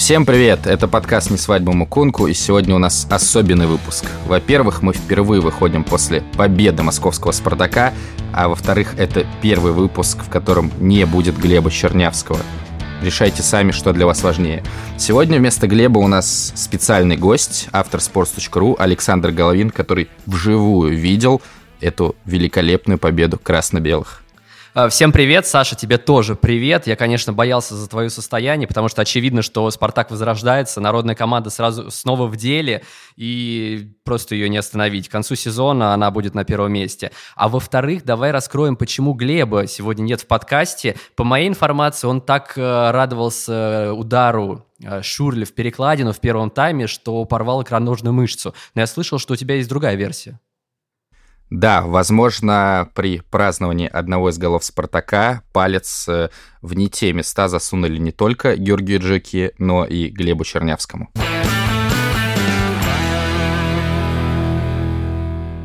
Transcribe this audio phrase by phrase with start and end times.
[0.00, 0.66] Всем привет!
[0.66, 4.06] Это подкаст «Не свадьба Мукунку», и сегодня у нас особенный выпуск.
[4.26, 7.92] Во-первых, мы впервые выходим после победы московского «Спартака»,
[8.32, 12.38] а во-вторых, это первый выпуск, в котором не будет Глеба Чернявского.
[13.02, 14.64] Решайте сами, что для вас важнее.
[14.96, 21.42] Сегодня вместо Глеба у нас специальный гость, автор sports.ru Александр Головин, который вживую видел
[21.82, 24.22] эту великолепную победу красно-белых.
[24.72, 26.86] Э, всем привет, Саша, тебе тоже привет.
[26.86, 31.90] Я, конечно, боялся за твое состояние, потому что очевидно, что Спартак возрождается, народная команда сразу
[31.90, 32.82] снова в деле,
[33.16, 35.08] и просто ее не остановить.
[35.08, 37.10] К концу сезона она будет на первом месте.
[37.34, 40.96] А во-вторых, давай раскроем, почему Глеба сегодня нет в подкасте.
[41.16, 46.86] По моей информации, он так э, радовался удару э, Шурли в перекладину в первом тайме,
[46.86, 48.54] что порвал икроножную мышцу.
[48.76, 50.38] Но я слышал, что у тебя есть другая версия.
[51.50, 56.28] Да, возможно, при праздновании одного из голов Спартака палец э,
[56.62, 61.10] в не те места засунули не только Георгию Джеки, но и Глебу Чернявскому.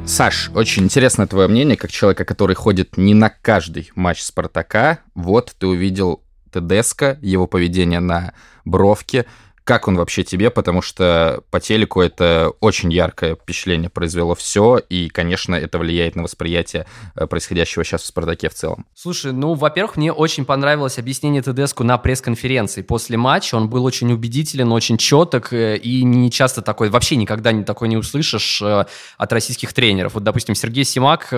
[0.08, 5.00] Саш, очень интересно твое мнение, как человека, который ходит не на каждый матч Спартака.
[5.14, 8.34] Вот ты увидел Тедеско, его поведение на
[8.66, 9.26] бровке.
[9.66, 10.52] Как он вообще тебе?
[10.52, 16.22] Потому что по телеку это очень яркое впечатление произвело все, и, конечно, это влияет на
[16.22, 16.86] восприятие
[17.16, 18.86] э, происходящего сейчас в «Спартаке» в целом.
[18.94, 23.56] Слушай, ну, во-первых, мне очень понравилось объяснение ТДСКу на пресс-конференции после матча.
[23.56, 27.88] Он был очень убедителен, очень четок, э, и не часто такой, вообще никогда не такой
[27.90, 28.86] не услышишь э,
[29.18, 30.14] от российских тренеров.
[30.14, 31.32] Вот, допустим, Сергей Симак,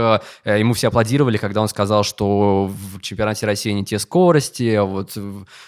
[0.44, 5.17] ему все аплодировали, когда он сказал, что в чемпионате России не те скорости, а вот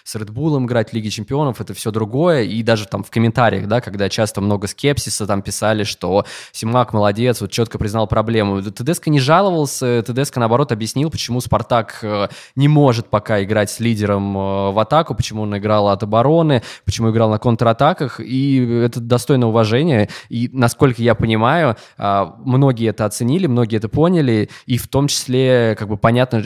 [0.04, 3.82] с Редбулом играть в Лиге чемпионов это все другое и даже там в комментариях, да,
[3.82, 8.62] когда часто много скепсиса, там писали, что Симак молодец, вот четко признал проблему.
[8.62, 14.38] ТДСК не жаловался, ТДСК, наоборот, объяснил, почему Спартак э, не может пока играть с лидером
[14.38, 19.48] э, в атаку, почему он играл от обороны, почему играл на контратаках, и это достойно
[19.48, 25.08] уважения, и, насколько я понимаю, а, многие это оценили, многие это поняли, и в том
[25.08, 26.42] числе, как бы понятно,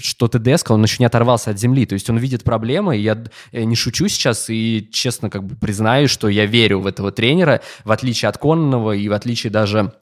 [0.00, 3.76] что ТДСК, он еще не оторвался от земли, то есть он видит проблемы, я не
[3.76, 8.38] шучу сейчас, и честно, как признаю, что я верю в этого тренера, в отличие от
[8.38, 9.92] Коннова и в отличие даже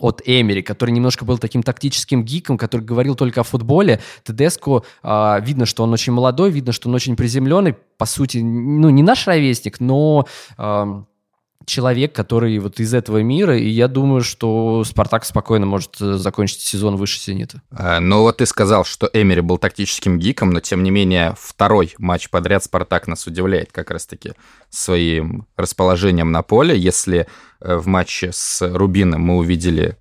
[0.00, 4.00] от Эмери, который немножко был таким тактическим гиком, который говорил только о футболе.
[4.22, 7.74] Тедеско, э, видно, что он очень молодой, видно, что он очень приземленный.
[7.96, 10.26] По сути, ну, не наш ровесник, но...
[10.56, 11.02] Э,
[11.64, 16.60] человек, который вот из этого мира, и я думаю, что Спартак спокойно может э, закончить
[16.60, 17.62] сезон выше Зенита.
[17.70, 21.94] А, ну вот ты сказал, что Эмери был тактическим гиком, но тем не менее второй
[21.98, 24.32] матч подряд Спартак нас удивляет как раз-таки
[24.70, 26.76] своим расположением на поле.
[26.78, 27.26] Если
[27.60, 29.96] э, в матче с Рубином мы увидели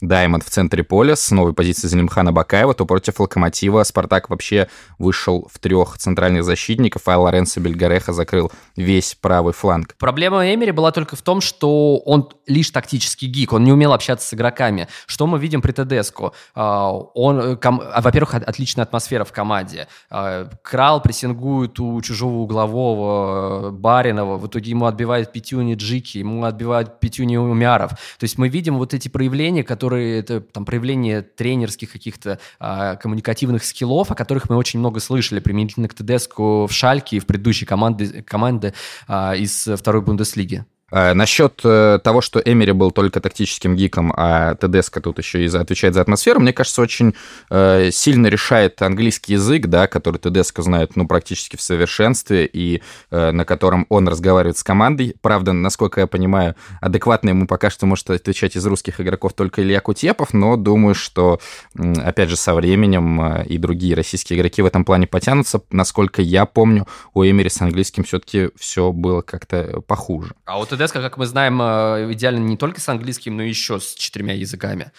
[0.00, 4.68] Даймонд в центре поля с новой позиции Залимхана Бакаева, то против Локомотива Спартак вообще
[4.98, 9.94] вышел в трех центральных защитников, а Лоренцо Бельгареха закрыл весь правый фланг.
[9.98, 14.28] Проблема Эмери была только в том, что он лишь тактический гик, он не умел общаться
[14.28, 14.88] с игроками.
[15.06, 16.32] Что мы видим при Тедеско?
[16.54, 17.82] А, он, ком...
[17.82, 19.88] А, во-первых, отличная атмосфера в команде.
[20.10, 26.44] А, Крал прессингует у чужого углового э, Баринова, в итоге ему отбивает пятюни Джики, ему
[26.44, 27.90] отбивают пятюни Умяров.
[27.90, 32.94] То есть мы видим вот эти проявления, которые которые это там проявление тренерских каких-то а,
[32.94, 37.26] коммуникативных скиллов, о которых мы очень много слышали применительно к Тедеску в Шальке и в
[37.26, 38.72] предыдущей команде, команды
[39.08, 40.64] а, из второй Бундеслиги.
[40.90, 45.48] Э, насчет э, того, что Эмери был только тактическим гиком, а Тедеско тут еще и
[45.48, 47.14] отвечает за атмосферу, мне кажется, очень
[47.50, 53.44] э, сильно решает английский язык, да, который Тедеско знает ну, практически в совершенстве, и на
[53.44, 55.14] котором он разговаривает с командой.
[55.20, 59.80] Правда, насколько я понимаю, адекватно ему пока что может отвечать из русских игроков только Илья
[59.80, 61.40] Кутепов, но думаю, что,
[61.74, 65.60] опять же, со временем и другие российские игроки в этом плане потянутся.
[65.70, 70.34] Насколько я помню, у Эмери с английским все-таки все было как-то похуже.
[70.44, 73.92] А вот Тедеско, как мы знаем, э, идеально не только с английским, но еще с
[73.92, 74.92] четырьмя языками.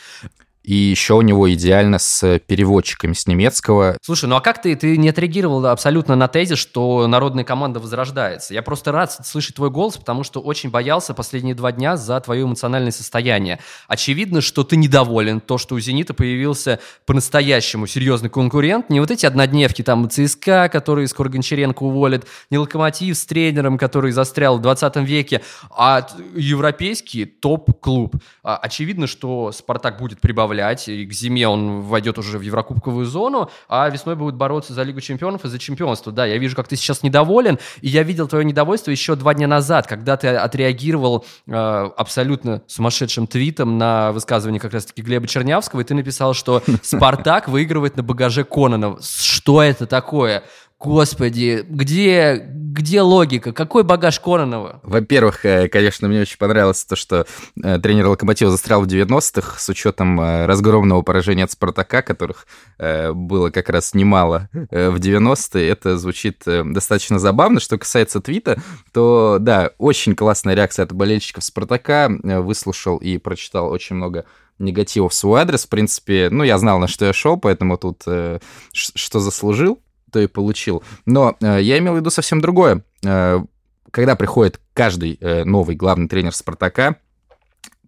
[0.63, 3.97] И еще у него идеально с переводчиками с немецкого.
[4.01, 8.53] Слушай, ну а как ты, ты не отреагировал абсолютно на тезис, что народная команда возрождается?
[8.53, 12.43] Я просто рад слышать твой голос, потому что очень боялся последние два дня за твое
[12.43, 13.59] эмоциональное состояние.
[13.87, 19.25] Очевидно, что ты недоволен, то, что у «Зенита» появился по-настоящему серьезный конкурент, не вот эти
[19.25, 24.97] однодневки, там, ЦСКА, которые скоро Гончаренко уволят, не «Локомотив» с тренером, который застрял в 20
[24.97, 25.41] веке,
[25.71, 26.05] а
[26.35, 28.15] европейский топ-клуб.
[28.43, 33.05] А, очевидно, что «Спартак» будет прибавлять добавлять, и к зиме он войдет уже в Еврокубковую
[33.05, 36.11] зону, а весной будет бороться за Лигу Чемпионов и за чемпионство.
[36.11, 39.47] Да, я вижу, как ты сейчас недоволен, и я видел твое недовольство еще два дня
[39.47, 45.83] назад, когда ты отреагировал э, абсолютно сумасшедшим твитом на высказывание как раз-таки Глеба Чернявского, и
[45.83, 48.99] ты написал, что «Спартак выигрывает на багаже Кононов».
[49.01, 50.43] Что это такое?
[50.83, 53.53] Господи, где, где логика?
[53.53, 54.79] Какой багаж Кононова?
[54.81, 57.27] Во-первых, э, конечно, мне очень понравилось то, что
[57.63, 62.47] э, тренер Локомотива застрял в 90-х с учетом э, разгромного поражения от Спартака, которых
[62.79, 65.69] было как раз немало в 90-е.
[65.69, 67.59] Это звучит достаточно забавно.
[67.59, 68.59] Что касается твита,
[68.91, 72.09] то да, очень классная реакция от болельщиков Спартака.
[72.09, 74.25] Выслушал и прочитал очень много
[74.57, 75.65] негатива в свой адрес.
[75.65, 78.03] В принципе, ну, я знал, на что я шел, поэтому тут
[78.73, 79.79] что заслужил
[80.11, 80.83] то и получил.
[81.05, 82.83] Но э, я имел в виду совсем другое.
[83.03, 83.39] Э,
[83.91, 86.97] когда приходит каждый э, новый главный тренер «Спартака»,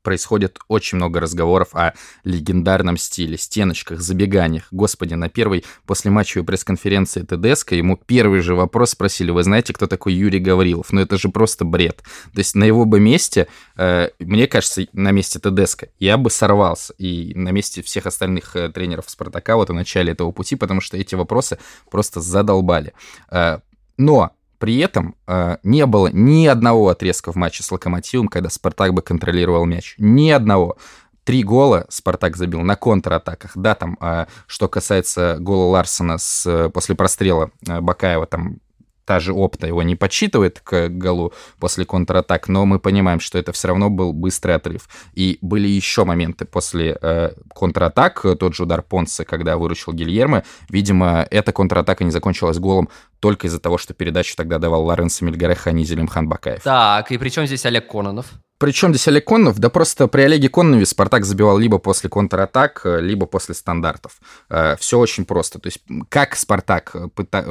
[0.03, 4.67] происходит очень много разговоров о легендарном стиле, стеночках, забеганиях.
[4.71, 9.87] Господи, на первой после матчевой пресс-конференции ТДСК ему первый же вопрос спросили, вы знаете, кто
[9.87, 10.91] такой Юрий Гаврилов?
[10.91, 12.03] Ну это же просто бред.
[12.33, 13.47] То есть на его бы месте,
[13.77, 16.93] э, мне кажется, на месте ТДСК я бы сорвался.
[16.97, 20.97] И на месте всех остальных э, тренеров Спартака вот в начале этого пути, потому что
[20.97, 21.57] эти вопросы
[21.89, 22.93] просто задолбали.
[23.31, 23.59] Э,
[23.97, 24.31] но
[24.63, 29.01] при этом э, не было ни одного отрезка в матче с Локомотивом, когда Спартак бы
[29.01, 29.95] контролировал мяч.
[29.97, 30.77] Ни одного.
[31.25, 33.51] Три гола Спартак забил на контратаках.
[33.55, 38.59] Да, там, э, что касается гола Ларсона с, после прострела э, Бакаева, там
[39.03, 43.51] та же опта его не подсчитывает к голу после контратак, но мы понимаем, что это
[43.51, 44.87] все равно был быстрый отрыв.
[45.13, 50.43] И были еще моменты после э, контратак, тот же удар Понса, когда выручил Гильермо.
[50.69, 52.87] Видимо, эта контратака не закончилась голом
[53.23, 56.61] только из-за того, что передачу тогда давал Лоренцо Мельгареха, а не Зелимхан Бакаев.
[56.61, 58.25] Так, и при чем здесь Олег Кононов?
[58.57, 59.59] Причем здесь Олег Коннов?
[59.59, 64.19] Да просто при Олеге Коннове Спартак забивал либо после контратак, либо после стандартов.
[64.49, 65.59] Э, Все очень просто.
[65.59, 65.79] То есть
[66.09, 66.97] как Спартак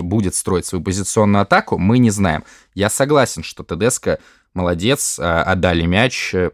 [0.02, 2.44] будет строить свою позиционную атаку, мы не знаем.
[2.74, 4.18] Я согласен, что ТДСК
[4.52, 6.50] молодец, э, отдали мяч, э,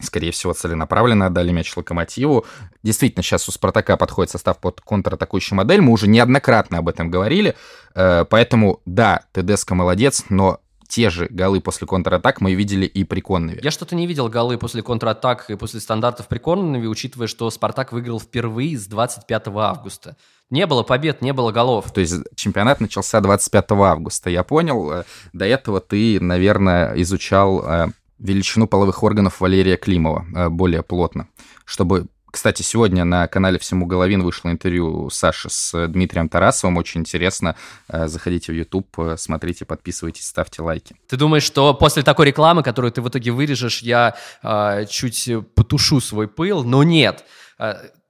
[0.00, 2.46] скорее всего, целенаправленно отдали мяч Локомотиву.
[2.82, 5.80] Действительно, сейчас у Спартака подходит состав под контратакующую модель.
[5.80, 7.56] Мы уже неоднократно об этом говорили.
[7.94, 10.60] Поэтому, да, ТДСК молодец, но
[10.90, 13.60] те же голы после контратак мы видели и при Коннове.
[13.62, 17.92] Я что-то не видел голы после контратак и после стандартов при Коннове, учитывая, что Спартак
[17.92, 20.16] выиграл впервые с 25 августа.
[20.50, 21.92] Не было побед, не было голов.
[21.92, 24.90] То есть чемпионат начался 25 августа, я понял.
[24.90, 27.86] Э, до этого ты, наверное, изучал э,
[28.20, 31.28] величину половых органов Валерия Климова э, более плотно,
[31.64, 36.76] чтобы кстати, сегодня на канале «Всему Головин» вышло интервью Саши с Дмитрием Тарасовым.
[36.76, 37.56] Очень интересно.
[37.88, 40.94] Э, заходите в YouTube, э, смотрите, подписывайтесь, ставьте лайки.
[41.08, 46.00] Ты думаешь, что после такой рекламы, которую ты в итоге вырежешь, я э, чуть потушу
[46.00, 46.62] свой пыл?
[46.62, 47.24] Но нет.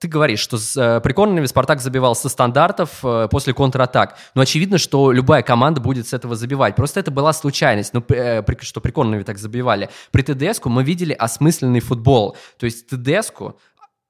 [0.00, 4.16] Ты говоришь, что с э, прикольными Спартак забивал со стандартов э, после контратак.
[4.34, 6.74] Но очевидно, что любая команда будет с этого забивать.
[6.74, 9.90] Просто это была случайность, ну, э, что прикольными так забивали.
[10.10, 12.34] При ТДСку мы видели осмысленный футбол.
[12.58, 13.58] То есть ТДСку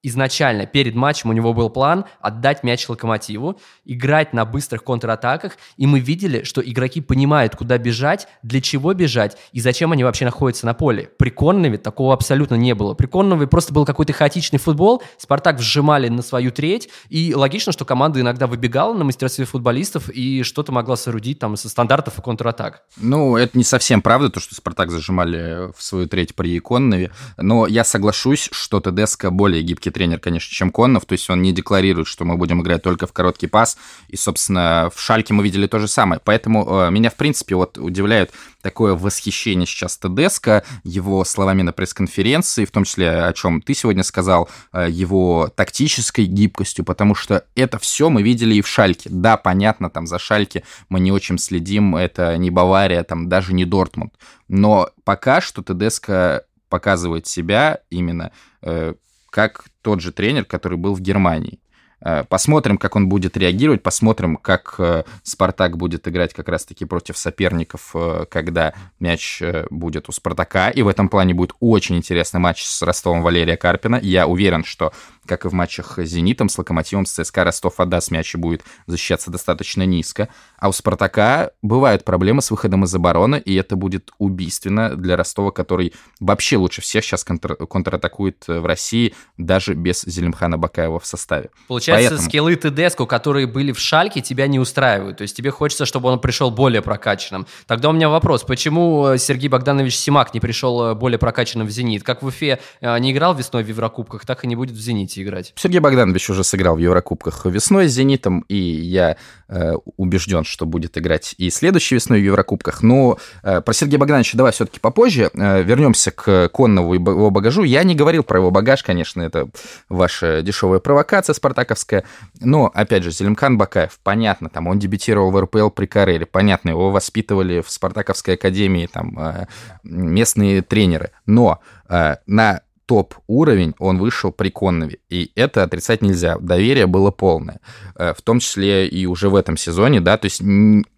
[0.02, 5.86] изначально перед матчем у него был план отдать мяч Локомотиву, играть на быстрых контратаках, и
[5.86, 10.66] мы видели, что игроки понимают, куда бежать, для чего бежать и зачем они вообще находятся
[10.66, 11.10] на поле.
[11.18, 12.94] При Коннове такого абсолютно не было.
[12.94, 17.84] При Коннове просто был какой-то хаотичный футбол, Спартак вжимали на свою треть, и логично, что
[17.84, 22.84] команда иногда выбегала на мастерстве футболистов и что-то могла соорудить там со стандартов и контратак.
[22.96, 27.66] Ну, это не совсем правда, то, что Спартак зажимали в свою треть при Коннове, но
[27.66, 31.52] я соглашусь, что ТДСК более гибкий гибкий тренер, конечно, чем Коннов, то есть он не
[31.52, 33.76] декларирует, что мы будем играть только в короткий пас,
[34.08, 36.20] и, собственно, в Шальке мы видели то же самое.
[36.24, 38.32] Поэтому э, меня, в принципе, вот удивляет
[38.62, 44.02] такое восхищение сейчас Тедеско, его словами на пресс-конференции, в том числе, о чем ты сегодня
[44.02, 49.10] сказал, э, его тактической гибкостью, потому что это все мы видели и в Шальке.
[49.10, 53.64] Да, понятно, там за Шальке мы не очень следим, это не Бавария, там даже не
[53.64, 54.14] Дортмунд,
[54.48, 58.30] но пока что Тедеско показывает себя именно
[58.62, 58.94] э,
[59.30, 61.60] как тот же тренер, который был в Германии.
[62.02, 67.18] Э, посмотрим, как он будет реагировать, посмотрим, как э, Спартак будет играть как раз-таки против
[67.18, 70.70] соперников, э, когда мяч будет у Спартака.
[70.70, 73.98] И в этом плане будет очень интересный матч с Ростовом Валерия Карпина.
[74.02, 74.92] Я уверен, что
[75.30, 78.62] как и в матчах с «Зенитом», с «Локомотивом», с ЦСКА Ростов отдаст мяч и будет
[78.88, 80.28] защищаться достаточно низко.
[80.58, 85.52] А у «Спартака» бывают проблемы с выходом из обороны, и это будет убийственно для Ростова,
[85.52, 91.50] который вообще лучше всех сейчас контр- контратакует в России, даже без Зелимхана Бакаева в составе.
[91.68, 92.28] Получается, Поэтому...
[92.28, 95.18] скиллы Тедеско, которые были в Шальке, тебя не устраивают.
[95.18, 97.46] То есть тебе хочется, чтобы он пришел более прокачанным.
[97.68, 102.02] Тогда у меня вопрос, почему Сергей Богданович Симак не пришел более прокачанным в «Зенит»?
[102.02, 105.19] Как в Уфе э, не играл весной в Еврокубках, так и не будет в «Зените»
[105.20, 105.52] будете играть?
[105.56, 109.16] Сергей Богданович уже сыграл в Еврокубках весной с «Зенитом», и я
[109.48, 112.82] э, убежден, что будет играть и следующей весной в Еврокубках.
[112.82, 115.30] Но э, про Сергея Богдановича давай все-таки попозже.
[115.34, 117.64] Э, вернемся к Коннову и его багажу.
[117.64, 119.48] Я не говорил про его багаж, конечно, это
[119.88, 122.04] ваша дешевая провокация спартаковская.
[122.40, 126.90] Но, опять же, Зелимхан Бакаев, понятно, там он дебютировал в РПЛ при Кареле, понятно, его
[126.90, 129.46] воспитывали в Спартаковской академии там э,
[129.82, 131.10] местные тренеры.
[131.26, 136.36] Но э, на топ-уровень он вышел при Коннове, и это отрицать нельзя.
[136.40, 137.60] Доверие было полное,
[137.94, 140.42] э, в том числе и уже в этом сезоне, да, то есть,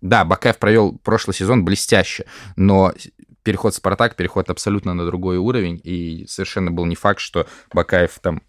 [0.01, 2.25] да, Бакаев провел прошлый сезон блестяще,
[2.57, 2.95] но
[3.43, 8.19] переход в Спартак, переход абсолютно на другой уровень, и совершенно был не факт, что Бакаев
[8.23, 8.41] там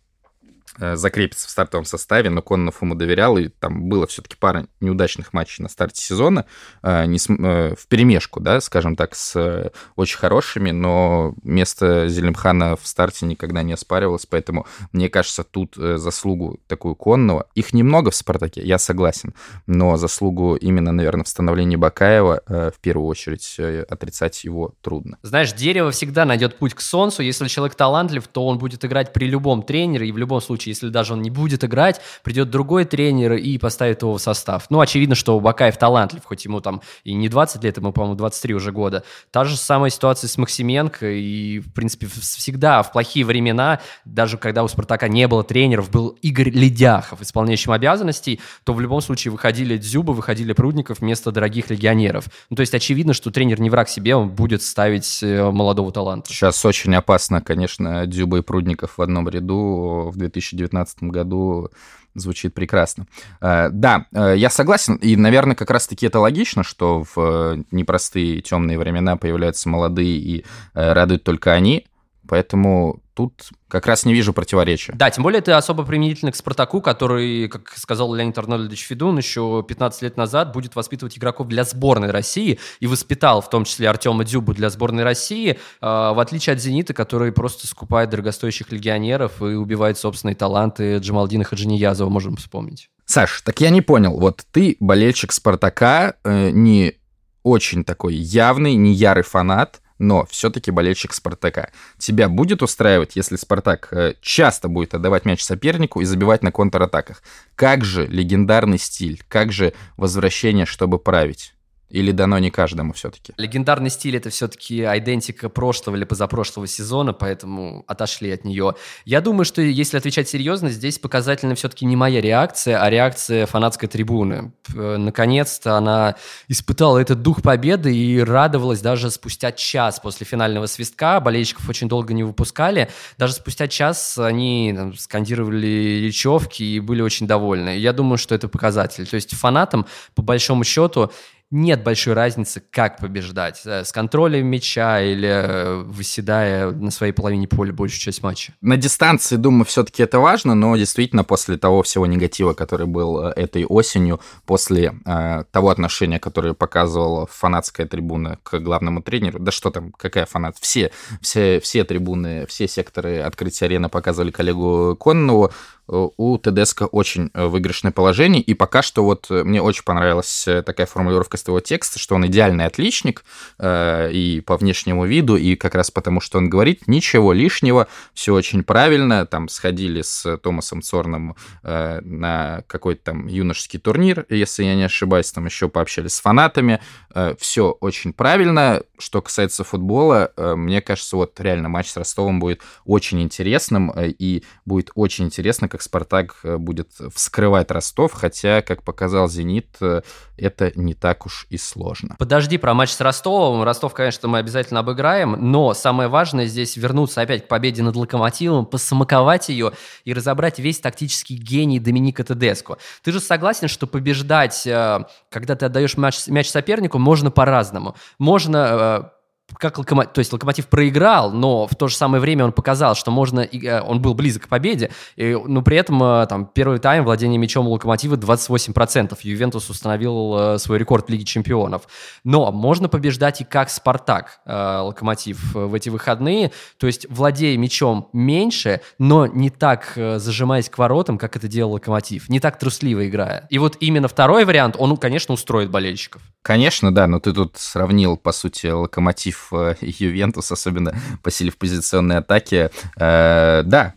[0.79, 5.63] закрепится в стартовом составе, но Коннов ему доверял, и там было все-таки пара неудачных матчей
[5.63, 6.45] на старте сезона,
[6.81, 12.87] э, не, э, в перемешку, да, скажем так, с очень хорошими, но место Зелимхана в
[12.87, 18.61] старте никогда не оспаривалось, поэтому, мне кажется, тут заслугу такую Конного, их немного в «Спартаке»,
[18.61, 19.33] я согласен,
[19.67, 25.17] но заслугу именно, наверное, в становлении Бакаева в первую очередь отрицать его трудно.
[25.21, 29.25] Знаешь, дерево всегда найдет путь к солнцу, если человек талантлив, то он будет играть при
[29.25, 32.85] любом тренере, и в любом случае случае, если даже он не будет играть, придет другой
[32.85, 34.65] тренер и поставит его в состав.
[34.69, 38.53] Ну, очевидно, что Бакаев талантлив, хоть ему там и не 20 лет, ему, по-моему, 23
[38.53, 39.03] уже года.
[39.31, 44.63] Та же самая ситуация с Максименко, и, в принципе, всегда в плохие времена, даже когда
[44.63, 49.77] у «Спартака» не было тренеров, был Игорь Ледяхов, исполняющим обязанностей, то в любом случае выходили
[49.77, 52.25] Дзюба, выходили Прудников вместо дорогих легионеров.
[52.49, 56.29] Ну, то есть очевидно, что тренер не враг себе, он будет ставить э, молодого таланта.
[56.29, 61.71] Сейчас очень опасно, конечно, Дзюба и Прудников в одном ряду в 2000 2019 году
[62.15, 63.07] звучит прекрасно.
[63.41, 68.41] Э, да, э, я согласен, и, наверное, как раз-таки это логично, что в э, непростые
[68.41, 71.87] темные времена появляются молодые и радуют только они,
[72.27, 74.93] поэтому тут как раз не вижу противоречия.
[74.93, 79.63] Да, тем более это особо применительно к «Спартаку», который, как сказал Леонид Арнольдович Федун, еще
[79.67, 84.23] 15 лет назад будет воспитывать игроков для сборной России и воспитал в том числе Артема
[84.23, 89.97] Дюбу для сборной России, в отличие от «Зенита», который просто скупает дорогостоящих легионеров и убивает
[89.97, 92.89] собственные таланты Джамалдина Хаджиниязова, можем вспомнить.
[93.05, 96.95] Саш, так я не понял, вот ты болельщик «Спартака», э, не
[97.43, 101.71] очень такой явный, не ярый фанат, но все-таки болельщик Спартака.
[101.97, 107.23] Тебя будет устраивать, если Спартак э, часто будет отдавать мяч сопернику и забивать на контратаках?
[107.55, 111.53] Как же легендарный стиль, как же возвращение, чтобы править?
[111.89, 113.33] Или дано не каждому все-таки?
[113.37, 118.73] Легендарный стиль это все-таки идентика прошлого или позапрошлого сезона, поэтому отошли от нее.
[119.05, 123.87] Я думаю, что если отвечать серьезно, здесь показательна все-таки не моя реакция, а реакция фанатской
[123.87, 124.53] трибуны.
[124.73, 126.15] Наконец-то она
[126.47, 131.19] испытала этот дух победы и радовалась даже спустя час после финального свистка.
[131.19, 132.89] Болельщиков очень долго не выпускали.
[133.19, 137.77] Даже спустя час они там, скандировали речевки и были очень довольны.
[137.77, 139.05] Я думаю, что это показатель.
[139.05, 139.85] То есть фанатам,
[140.15, 141.11] по большому счету,
[141.53, 143.61] нет большой разницы, как побеждать.
[143.65, 148.53] Э, с контролем мяча или э, выседая на своей половине поля большую часть матча.
[148.61, 153.33] На дистанции, думаю, все-таки это важно, но действительно после того всего негатива, который был э,
[153.35, 159.69] этой осенью, после э, того отношения, которое показывала фанатская трибуна к главному тренеру, да что
[159.69, 160.91] там, какая фанат, все,
[161.21, 165.51] все, все трибуны, все секторы открытия арены показывали коллегу Коннову,
[165.87, 170.61] у ТДСК очень э, выигрышное положение, и пока что вот э, мне очень понравилась э,
[170.61, 173.25] такая формулировка с твоего текста, что он идеальный отличник
[173.59, 178.33] э, и по внешнему виду, и как раз потому, что он говорит, ничего лишнего, все
[178.33, 184.75] очень правильно, там сходили с Томасом Цорном э, на какой-то там юношеский турнир, если я
[184.75, 186.79] не ошибаюсь, там еще пообщались с фанатами,
[187.13, 192.39] э, все очень правильно, что касается футбола, э, мне кажется, вот реально матч с Ростовом
[192.39, 198.61] будет очень интересным, э, и будет очень интересно, как Спартак э, будет вскрывать Ростов, хотя,
[198.61, 200.03] как показал Зенит, э,
[200.37, 202.15] это не так уж и сложно.
[202.19, 203.63] Подожди про матч с Ростовом.
[203.63, 208.67] Ростов, конечно, мы обязательно обыграем, но самое важное здесь вернуться опять к победе над Локомотивом,
[208.67, 209.71] посамаковать ее
[210.05, 212.77] и разобрать весь тактический гений Доминика Тедеско.
[213.01, 217.95] Ты же согласен, что побеждать, э, когда ты отдаешь мяч, мяч сопернику, можно по-разному.
[218.19, 219.12] Можно
[219.57, 223.11] как локомотив, то есть локомотив проиграл, но в то же самое время он показал, что
[223.11, 227.03] можно, э, он был близок к победе, и, но при этом э, там первый тайм
[227.03, 229.17] владение мячом у локомотива 28%.
[229.23, 231.83] Ювентус установил э, свой рекорд в Лиге Чемпионов.
[232.23, 238.81] Но можно побеждать и как Спартак локомотив в эти выходные, то есть владея мячом меньше,
[238.97, 243.47] но не так зажимаясь к воротам, как это делал локомотив, не так трусливо играя.
[243.49, 246.21] И вот именно второй вариант, он, конечно, устроит болельщиков.
[246.41, 251.57] Конечно, да, но ты тут сравнил, по сути, локомотив э, Ювентус, особенно по силе в
[251.57, 252.71] позиционной атаке.
[252.97, 253.95] Э, да,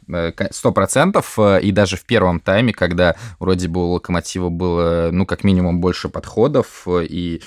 [0.51, 1.39] сто процентов.
[1.39, 6.09] И даже в первом тайме, когда вроде бы у Локомотива было, ну, как минимум, больше
[6.09, 7.41] подходов, и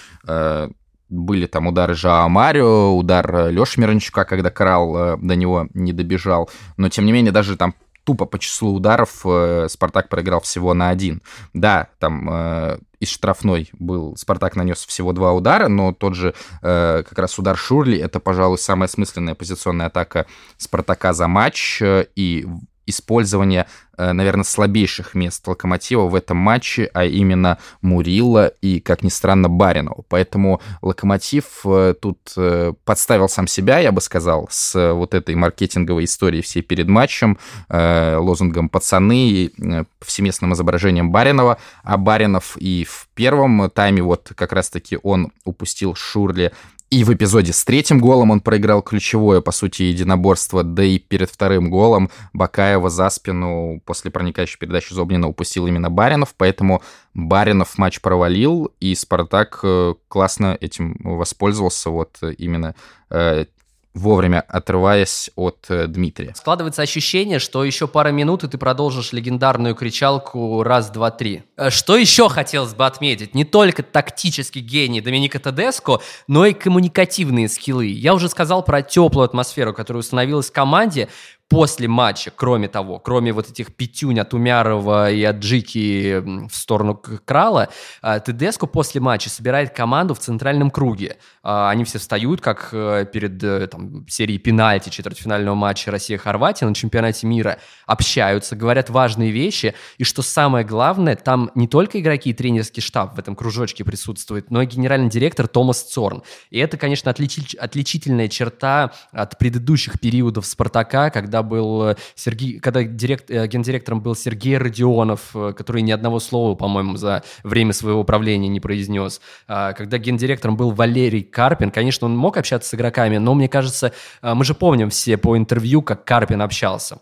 [1.10, 6.50] были там удары Жао Марио, удар Леши Мирончука, когда Крал до него не добежал.
[6.78, 10.90] Но, тем не менее, даже там тупо по числу ударов э, Спартак проиграл всего на
[10.90, 11.22] один.
[11.54, 17.04] Да, там э, из штрафной был, Спартак нанес всего два удара, но тот же э,
[17.08, 20.26] как раз удар Шурли, это, пожалуй, самая смысленная позиционная атака
[20.58, 22.46] Спартака за матч, э, и
[22.90, 23.68] использование,
[23.98, 29.50] э, наверное, слабейших мест Локомотива в этом матче, а именно Мурила и, как ни странно,
[29.50, 30.04] Баринова.
[30.10, 36.06] Поэтому Локомотив э, тут э, подставил сам себя, я бы сказал, с вот этой маркетинговой
[36.06, 37.38] историей всей перед матчем,
[37.70, 39.54] лозунгом «пацаны» и
[40.02, 46.52] всеместным изображением Баринова, а Баринов и в первом тайме вот как раз-таки он упустил Шурли
[46.90, 51.30] и в эпизоде с третьим голом он проиграл ключевое, по сути, единоборство, да и перед
[51.30, 56.82] вторым голом Бакаева за спину после проникающей передачи Зобнина упустил именно Баринов, поэтому
[57.14, 62.76] Баринов матч провалил, и Спартак э, классно этим воспользовался, вот именно
[63.12, 63.46] э,
[63.94, 66.34] вовремя отрываясь от э, Дмитрия.
[66.36, 71.44] Складывается ощущение, что еще пара минут, и ты продолжишь легендарную кричалку «раз, два, три».
[71.58, 73.34] Э, что еще хотелось бы отметить?
[73.34, 77.88] Не только тактический гений Доминика Тедеско, но и коммуникативные скиллы.
[77.88, 81.10] Я уже сказал про теплую атмосферу, которая установилась в команде
[81.50, 86.96] после матча, кроме того, кроме вот этих пятюнь от Умярова и от Джики в сторону
[87.26, 87.70] Крала,
[88.02, 91.18] а, Тедеско после матча собирает команду в центральном круге.
[91.42, 96.76] А, они все встают, как э, перед э, там, серией пенальти четвертьфинального матча Россия-Хорватия на
[96.76, 102.34] чемпионате мира, общаются, говорят важные вещи, и что самое главное, там не только игроки и
[102.34, 106.22] тренерский штаб в этом кружочке присутствует, но и генеральный директор Томас Цорн.
[106.52, 112.84] И это, конечно, отличительная черта от предыдущих периодов «Спартака», когда когда был э, Сергей, когда
[112.84, 118.02] директ, э, гендиректором был Сергей Родионов, э, который ни одного слова, по-моему, за время своего
[118.02, 119.22] управления не произнес.
[119.48, 123.94] А, когда гендиректором был Валерий Карпин, конечно, он мог общаться с игроками, но мне кажется,
[124.22, 127.00] мы же помним все по интервью, как Карпин общался.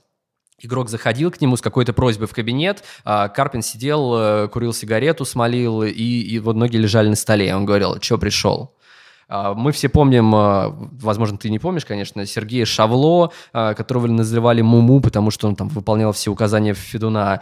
[0.59, 5.83] Игрок заходил к нему с какой-то просьбой в кабинет, а Карпин сидел, курил сигарету, смолил,
[5.83, 7.55] и, и вот ноги лежали на столе.
[7.55, 8.76] Он говорил, что пришел?
[9.29, 14.61] А, мы все помним, а, возможно, ты не помнишь, конечно, Сергея Шавло, а, которого называли
[14.61, 17.41] Муму, потому что он там выполнял все указания Федуна.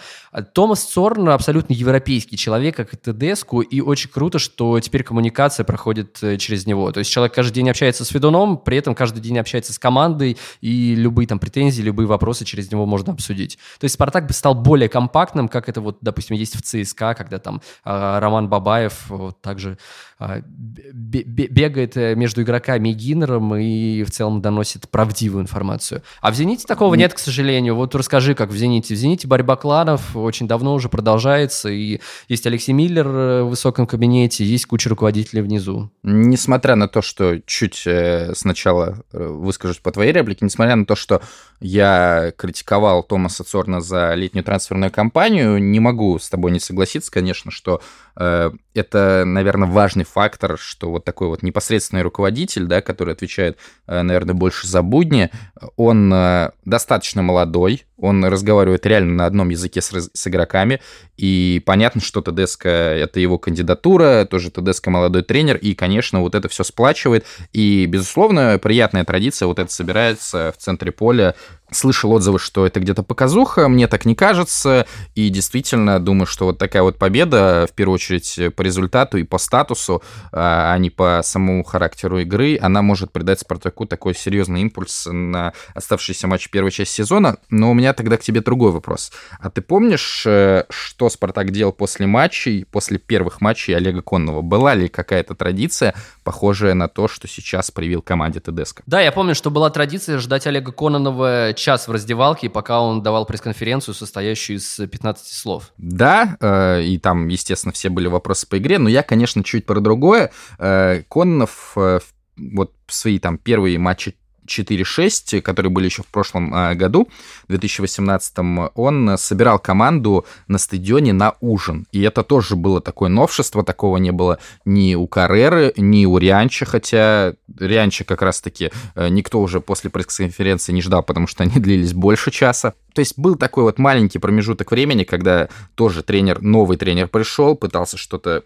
[0.54, 6.22] Томас Цорн абсолютно европейский человек, как и Тедеску, и очень круто, что теперь коммуникация проходит
[6.24, 6.92] э, через него.
[6.92, 10.38] То есть человек каждый день общается с Федуном, при этом каждый день общается с командой,
[10.62, 13.58] и любые там претензии, любые вопросы через него можно обсудить.
[13.80, 17.38] То есть Спартак бы стал более компактным, как это вот, допустим, есть в ЦСКА, когда
[17.38, 19.78] там Роман Бабаев вот, также
[20.20, 26.02] бегает бегает э, между игроками и Гиннером и в целом доносит правдивую информацию.
[26.22, 27.76] А в «Зените» такого нет, к сожалению.
[27.76, 28.96] Вот расскажи, как в «Зените».
[28.96, 33.88] В «Зените» борьба кланов очень давно уже продолжается, и есть Алексей Миллер э, в высоком
[33.88, 35.92] кабинете, есть куча руководителей внизу.
[36.04, 41.22] Несмотря на то, что чуть э, сначала выскажусь по твоей реплике, несмотря на то, что
[41.60, 47.52] я критиковал Томаса Цорна за летнюю трансферную кампанию, не могу с тобой не согласиться, конечно,
[47.52, 47.82] что
[48.16, 53.58] э, это, наверное, важный фактор, что вот такой вот непосредственный руководитель, да, который отвечает,
[53.88, 55.32] э, наверное, больше за будни,
[55.78, 60.82] он э, достаточно молодой, он разговаривает реально на одном языке с, с игроками,
[61.18, 66.50] и понятно, что ТДСК— это его кандидатура, тоже ТДСК молодой тренер, и, конечно, вот это
[66.50, 71.36] все сплачивает, и, безусловно, приятная традиция, вот это собирается в центре поля.
[71.72, 76.60] Слышал отзывы, что это где-то показуха, мне так не кажется, и действительно думаю, что вот
[76.60, 81.22] такая вот победа, в первую очередь по результату и по статусу, а, а не по
[81.24, 86.98] самому характеру игры, она может придать Спартаку такой серьезный импульс на оставшийся матч первой части
[86.98, 89.12] сезона, но у меня тогда к тебе другой вопрос.
[89.40, 90.66] А ты помнишь, э,
[91.06, 94.42] что Спартак делал после матчей, после первых матчей Олега Конного?
[94.42, 98.82] Была ли какая-то традиция, похожая на то, что сейчас привил команде ТДСК?
[98.88, 103.26] Да, я помню, что была традиция ждать Олега Кононова час в раздевалке, пока он давал
[103.26, 105.72] пресс-конференцию, состоящую из 15 слов.
[105.78, 109.80] Да, э, и там, естественно, все были вопросы по игре, но я, конечно, чуть про
[109.80, 110.32] другое.
[110.58, 112.00] Э, Коннов э,
[112.36, 114.16] вот свои там первые матчи
[114.46, 117.10] 4-6, которые были еще в прошлом а, году,
[117.48, 118.38] в 2018,
[118.76, 121.88] он собирал команду на стадионе на ужин.
[121.92, 126.66] И это тоже было такое новшество, такого не было ни у Карреры, ни у Рианча,
[126.66, 131.94] хотя Рианча как раз-таки э, никто уже после пресс-конференции не ждал, потому что они длились
[131.94, 132.74] больше часа.
[132.94, 137.98] То есть был такой вот маленький промежуток времени, когда тоже тренер, новый тренер пришел, пытался
[137.98, 138.44] что-то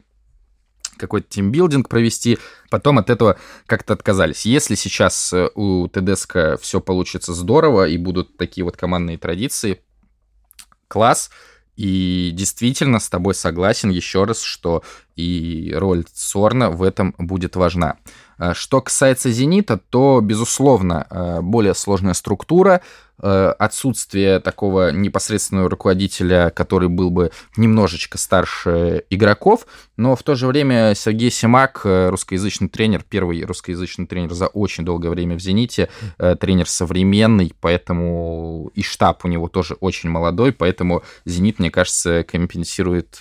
[1.00, 2.38] какой-то тимбилдинг провести,
[2.70, 4.46] потом от этого как-то отказались.
[4.46, 9.82] Если сейчас э, у ТДСК все получится здорово и будут такие вот командные традиции,
[10.88, 11.32] класс,
[11.80, 14.84] и действительно с тобой согласен еще раз, что
[15.16, 17.96] и роль Сорна в этом будет важна.
[18.38, 22.82] Э, что касается «Зенита», то, безусловно, э, более сложная структура,
[23.20, 29.66] отсутствие такого непосредственного руководителя, который был бы немножечко старше игроков,
[29.98, 34.86] но в то же время Сергей Симак, э, русскоязычный тренер, первый русскоязычный тренер за очень
[34.86, 40.54] долгое время в «Зените», э, тренер современный, поэтому и штаб у него тоже очень молодой,
[40.54, 43.20] поэтому «Зенит», мне кажется, компенсирует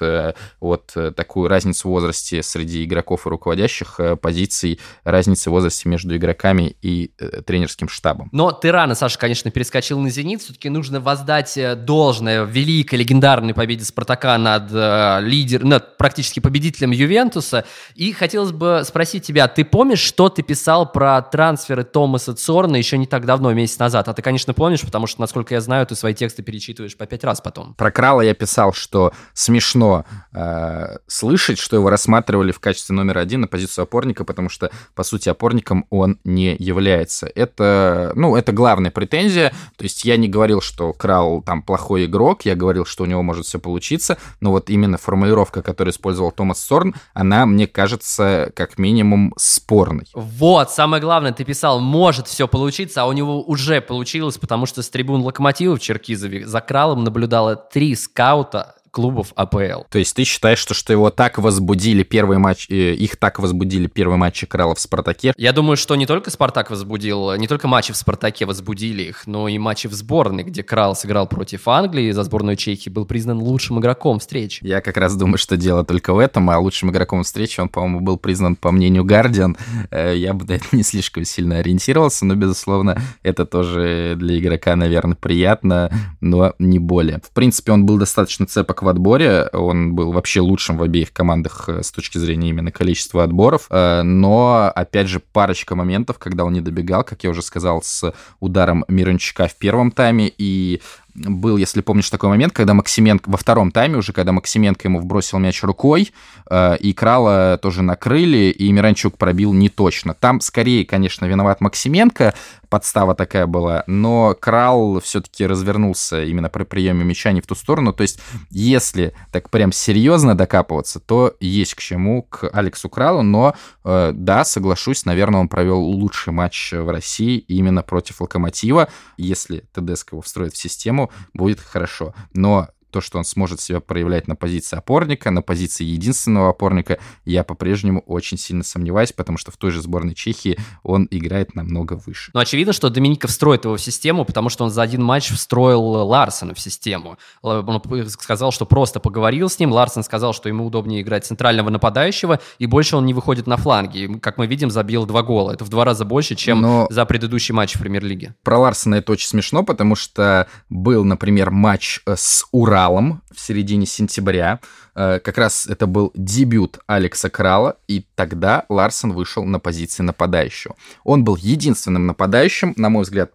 [0.61, 6.77] вот такую разницу в возрасте среди игроков и руководящих позиций, разницы в возрасте между игроками
[6.83, 7.11] и
[7.47, 8.29] тренерским штабом.
[8.33, 12.97] Но ты рано, Саша, конечно, перескочил вскочил на «Зенит», все-таки нужно воздать э, должное великой,
[12.97, 17.65] легендарной победе «Спартака» над, э, лидер, над практически победителем «Ювентуса».
[17.95, 22.99] И хотелось бы спросить тебя, ты помнишь, что ты писал про трансферы Томаса Цорна еще
[22.99, 24.09] не так давно, месяц назад?
[24.09, 27.25] А ты, конечно, помнишь, потому что, насколько я знаю, ты свои тексты перечитываешь по пять
[27.25, 27.73] раз потом.
[27.75, 33.41] Про Крала я писал, что смешно э, слышать, что его рассматривали в качестве номера один
[33.41, 37.31] на позицию опорника, потому что, по сути, опорником он не является.
[37.35, 39.55] Это, ну, это главная претензия.
[39.79, 43.23] То есть я не говорил, что Крал там плохой игрок, я говорил, что у него
[43.23, 48.77] может все получиться, но вот именно формулировка, которую использовал Томас Сорн, она, мне кажется, как
[48.77, 50.09] минимум спорной.
[50.15, 54.83] Вот, самое главное, ты писал, может все получиться, а у него уже получилось, потому что
[54.83, 59.85] с трибун Локомотива в Черкизове за Кралом наблюдало три скаута клубов АПЛ.
[59.91, 63.87] То есть ты считаешь, что, что его так возбудили первый матч, э, их так возбудили
[63.87, 65.33] первый матч Крала в Спартаке?
[65.37, 69.49] Я думаю, что не только Спартак возбудил, не только матчи в Спартаке возбудили их, но
[69.49, 73.79] и матчи в сборной, где Крал сыграл против Англии за сборную Чехии, был признан лучшим
[73.79, 74.65] игроком встречи.
[74.65, 78.01] Я как раз думаю, что дело только в этом, а лучшим игроком встречи он, по-моему,
[78.01, 79.57] был признан по мнению Гардиан.
[79.91, 84.77] Э, я бы на это не слишком сильно ориентировался, но, безусловно, это тоже для игрока,
[84.77, 87.21] наверное, приятно, но не более.
[87.21, 89.49] В принципе, он был достаточно цепок в отборе.
[89.53, 93.67] Он был вообще лучшим в обеих командах э, с точки зрения именно количества отборов.
[93.71, 98.13] Э, но, опять же, парочка моментов, когда он не добегал, как я уже сказал, с
[98.41, 100.81] ударом Мирончика в первом тайме и
[101.15, 105.39] был, если помнишь, такой момент, когда Максименко, во втором тайме уже, когда Максименко ему вбросил
[105.39, 106.13] мяч рукой,
[106.51, 110.15] э, и Крала тоже накрыли, и Миранчук пробил не точно.
[110.15, 112.35] Там скорее, конечно, виноват Максименко,
[112.69, 117.93] подстава такая была, но Крал все-таки развернулся именно при приеме мяча не в ту сторону.
[117.93, 123.55] То есть, если так прям серьезно докапываться, то есть к чему к Алексу Кралу, но
[123.85, 128.89] э, да, соглашусь, наверное, он провел лучший матч в России именно против Локомотива.
[129.17, 130.98] Если ТДСК его встроит в систему,
[131.35, 132.15] будет хорошо.
[132.35, 137.45] Но то, что он сможет себя проявлять на позиции опорника, на позиции единственного опорника, я
[137.45, 142.31] по-прежнему очень сильно сомневаюсь, потому что в той же сборной Чехии он играет намного выше.
[142.35, 145.83] Ну, очевидно, что Домиников встроит его в систему, потому что он за один матч встроил
[145.83, 147.19] Ларсона в систему.
[147.43, 152.41] Он сказал, что просто поговорил с ним, Ларсон сказал, что ему удобнее играть центрального нападающего,
[152.59, 154.19] и больше он не выходит на фланги.
[154.21, 155.53] Как мы видим, забил два гола.
[155.53, 156.87] Это в два раза больше, чем Но...
[156.91, 158.35] за предыдущий матч в Премьер-лиге.
[158.43, 163.87] Про Ларсона это очень смешно, потому что был, например, матч с Ура Кралом в середине
[163.87, 164.61] сентября.
[164.95, 170.77] Э, как раз это был дебют Алекса Крала, и тогда Ларсон вышел на позиции нападающего.
[171.03, 173.33] Он был единственным нападающим, на мой взгляд,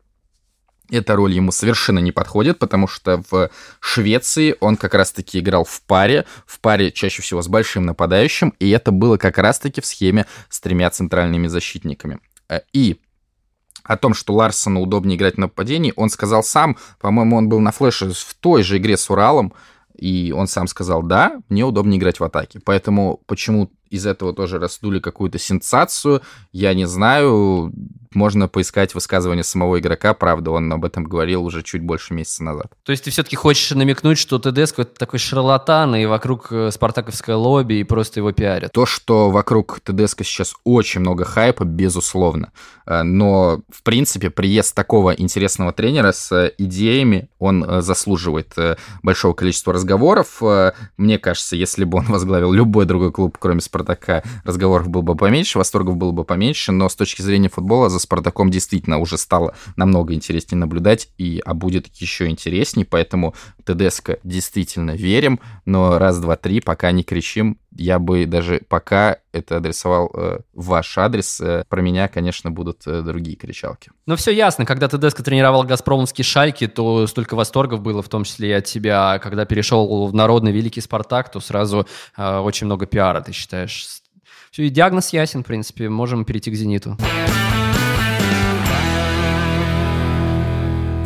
[0.90, 3.50] эта роль ему совершенно не подходит, потому что в
[3.82, 8.70] Швеции он как раз-таки играл в паре, в паре чаще всего с большим нападающим, и
[8.70, 12.20] это было как раз-таки в схеме с тремя центральными защитниками.
[12.48, 13.02] Э, и
[13.84, 17.72] о том, что Ларсону удобнее играть на нападении, он сказал сам, по-моему, он был на
[17.72, 19.54] флеше в той же игре с Уралом,
[19.96, 22.60] и он сам сказал, да, мне удобнее играть в атаке.
[22.64, 27.72] Поэтому почему из этого тоже раздули какую-то сенсацию, я не знаю
[28.16, 32.68] можно поискать высказывание самого игрока, правда, он об этом говорил уже чуть больше месяца назад.
[32.84, 37.36] То есть ты все-таки хочешь намекнуть, что ТДСК это такой шарлатан, и вокруг э, спартаковское
[37.36, 38.72] лобби, и просто его пиарят?
[38.72, 42.52] То, что вокруг ТДСК сейчас очень много хайпа, безусловно.
[42.86, 48.54] Э, но, в принципе, приезд такого интересного тренера с идеями, он э, заслуживает
[49.02, 50.42] большого количества разговоров.
[50.98, 55.58] Мне кажется, если бы он возглавил любой другой клуб, кроме Спартака, разговоров было бы поменьше,
[55.58, 60.14] восторгов было бы поменьше, но с точки зрения футбола за Спартаком действительно уже стало намного
[60.14, 63.36] интереснее наблюдать, и а будет еще интереснее, поэтому
[63.66, 69.58] ТДСК действительно верим, но раз, два, три, пока не кричим, я бы даже пока это
[69.58, 71.42] адресовал э, ваш адрес.
[71.42, 73.92] Э, про меня, конечно, будут э, другие кричалки.
[74.06, 74.66] Ну, все ясно.
[74.66, 79.14] Когда ТДСК тренировал газпромовские шальки, то столько восторгов было, в том числе и от тебя.
[79.14, 83.88] А когда перешел в народный великий Спартак, то сразу э, очень много пиара, ты считаешь,
[84.52, 86.98] Все, и диагноз ясен, в принципе, можем перейти к «Зениту».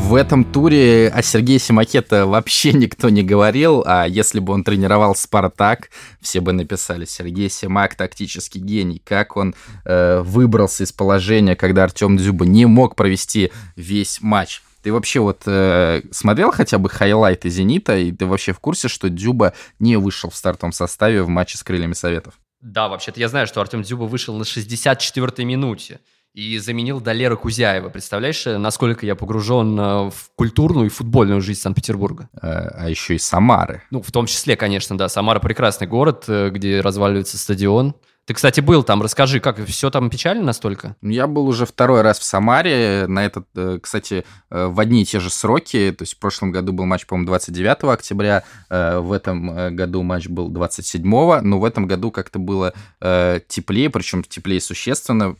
[0.07, 5.15] В этом туре о Сергее Симакета вообще никто не говорил, а если бы он тренировал
[5.15, 5.89] «Спартак»,
[6.21, 9.01] все бы написали «Сергей Симак– тактический гений».
[9.03, 14.61] Как он э, выбрался из положения, когда Артем Дзюба не мог провести весь матч.
[14.81, 19.09] Ты вообще вот э, смотрел хотя бы хайлайты «Зенита», и ты вообще в курсе, что
[19.09, 22.35] Дзюба не вышел в стартовом составе в матче с «Крыльями Советов»?
[22.61, 25.99] Да, вообще-то я знаю, что Артем Дзюба вышел на 64-й минуте
[26.33, 27.89] и заменил Далера Кузяева.
[27.89, 32.29] Представляешь, насколько я погружен э, в культурную и футбольную жизнь Санкт-Петербурга?
[32.39, 33.83] А, а еще и Самары.
[33.89, 35.09] Ну, в том числе, конечно, да.
[35.09, 37.95] Самара прекрасный город, э, где разваливается стадион.
[38.27, 40.97] Ты, кстати, был там, расскажи, как все там печально настолько?
[40.99, 45.03] Ну, я был уже второй раз в Самаре, на этот, э, кстати, э, в одни
[45.03, 48.99] и те же сроки, то есть в прошлом году был матч, по-моему, 29 октября, э,
[48.99, 54.59] в этом году матч был 27, но в этом году как-то было теплее, причем теплее
[54.59, 55.35] существенно,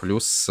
[0.00, 0.50] плюс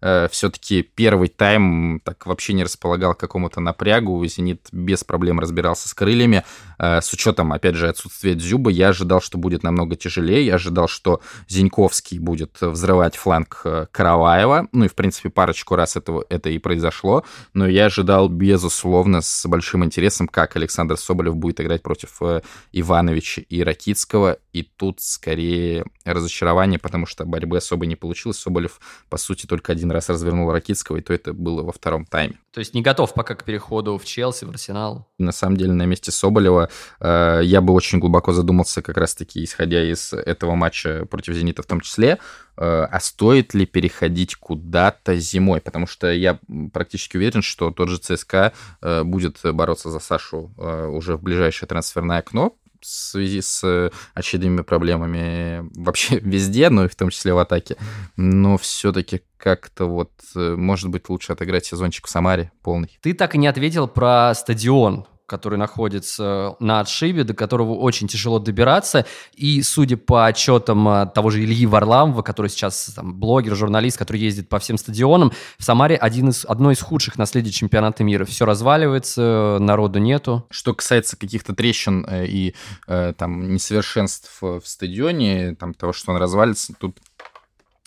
[0.00, 5.94] все-таки первый тайм так вообще не располагал к какому-то напрягу, «Зенит» без проблем разбирался с
[5.94, 6.44] крыльями,
[6.78, 11.20] с учетом, опять же, отсутствия Дзюба, я ожидал, что будет намного тяжелее, я ожидал, что
[11.48, 14.68] Зиньковский будет взрывать фланг э, Караваева.
[14.72, 17.24] Ну и, в принципе, парочку раз этого, это и произошло.
[17.54, 23.42] Но я ожидал, безусловно, с большим интересом, как Александр Соболев будет играть против э, Ивановича
[23.48, 24.38] и Ракицкого.
[24.52, 28.38] И тут скорее разочарование, потому что борьбы особо не получилось.
[28.38, 32.38] Соболев, по сути, только один раз развернул Ракицкого, и то это было во втором тайме.
[32.52, 35.08] То есть не готов пока к переходу в Челси, в Арсенал?
[35.18, 36.70] На самом деле, на месте Соболева
[37.00, 41.66] э, я бы очень глубоко задумался, как раз-таки, исходя из этого матча против «Зенита» в
[41.66, 42.18] том числе,
[42.56, 45.60] э, а стоит ли переходить куда-то зимой?
[45.60, 46.40] Потому что я
[46.72, 51.68] практически уверен, что тот же ЦСКА э, будет бороться за Сашу э, уже в ближайшее
[51.68, 57.38] трансферное окно, в связи с очередными проблемами вообще везде, ну и в том числе в
[57.38, 57.76] атаке.
[58.16, 62.98] Но все-таки как-то вот, может быть, лучше отыграть сезончик в Самаре полный.
[63.00, 68.38] Ты так и не ответил про стадион который находится на отшибе, до которого очень тяжело
[68.38, 69.04] добираться.
[69.34, 74.20] И, судя по отчетам а, того же Ильи Варламова, который сейчас там, блогер, журналист, который
[74.20, 78.24] ездит по всем стадионам, в Самаре один из, одно из худших наследий чемпионата мира.
[78.24, 80.46] Все разваливается, народу нету.
[80.50, 82.54] Что касается каких-то трещин э, и
[82.86, 86.98] э, там несовершенств в стадионе, там того, что он развалится, тут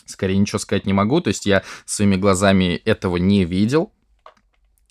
[0.05, 1.21] скорее ничего сказать не могу.
[1.21, 3.91] То есть я своими глазами этого не видел.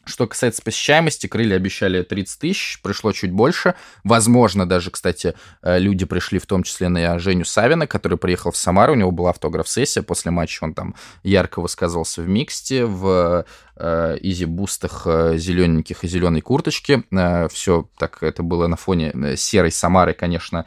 [0.05, 3.75] Что касается посещаемости, крылья обещали 30 тысяч, пришло чуть больше.
[4.03, 8.57] Возможно, даже, кстати, э, люди пришли в том числе на Женю Савина, который приехал в
[8.57, 13.45] Самару, у него была автограф-сессия, после матча он там ярко высказывался в миксте, в
[13.77, 17.05] э, изи-бустах э, зелененьких и зеленой курточки.
[17.51, 20.67] Все так, это было на фоне серой Самары, конечно,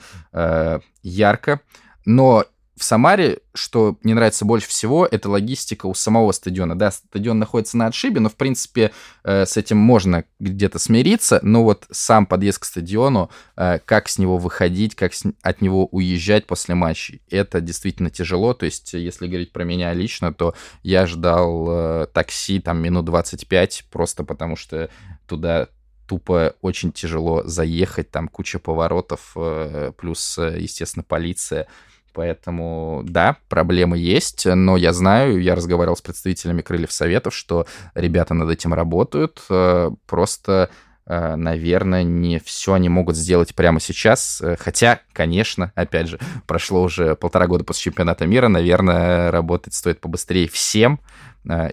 [1.02, 1.60] ярко.
[2.06, 6.78] Но в Самаре, что мне нравится больше всего, это логистика у самого стадиона.
[6.78, 8.92] Да, стадион находится на отшибе, но, в принципе,
[9.24, 14.18] э, с этим можно где-то смириться, но вот сам подъезд к стадиону, э, как с
[14.18, 18.54] него выходить, как с, от него уезжать после матча, это действительно тяжело.
[18.54, 23.86] То есть, если говорить про меня лично, то я ждал э, такси там минут 25,
[23.92, 24.90] просто потому что
[25.28, 25.68] туда
[26.08, 31.68] тупо очень тяжело заехать, там куча поворотов, э, плюс, э, естественно, полиция.
[32.14, 38.34] Поэтому, да, проблемы есть, но я знаю, я разговаривал с представителями Крыльев Советов, что ребята
[38.34, 40.70] над этим работают, э, просто
[41.06, 44.42] э, наверное, не все они могут сделать прямо сейчас.
[44.42, 50.00] Э, хотя, конечно, опять же, прошло уже полтора года после чемпионата мира, наверное, работать стоит
[50.00, 51.00] побыстрее всем,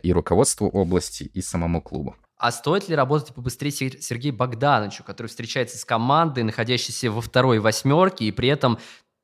[0.02, 2.16] и руководству области, и самому клубу.
[2.40, 8.24] А стоит ли работать побыстрее Сергею Богдановичу, который встречается с командой, находящейся во второй восьмерке,
[8.24, 8.78] и при этом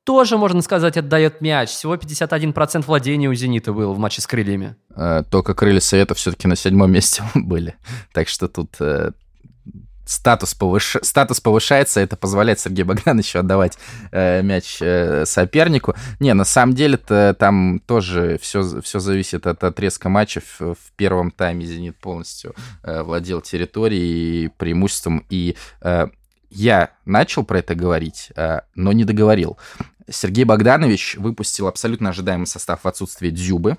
[0.07, 1.69] тоже, можно сказать, отдает мяч.
[1.69, 4.77] Всего 51% владения у «Зенита» было в матче с крыльями.
[4.95, 7.75] Э, только крылья Совета все-таки на седьмом месте были.
[8.13, 9.11] Так что тут э,
[10.05, 10.95] статус, повыш...
[11.01, 13.77] статус повышается, это позволяет Сергею Богдановичу отдавать
[14.13, 15.93] э, мяч э, сопернику.
[16.21, 20.39] Не, на самом деле-то там тоже все, все зависит от отрезка матча.
[20.39, 26.07] В, в первом тайме «Зенит» полностью э, владел территорией, преимуществом, и э,
[26.49, 29.57] я начал про это говорить, э, но не договорил.
[30.09, 33.77] Сергей Богданович выпустил абсолютно ожидаемый состав в отсутствие Дзюбы.